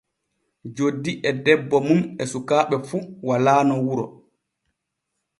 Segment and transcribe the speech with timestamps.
[0.75, 4.05] Joddi e debbo mum e sukaaɓe fu walaano wuro.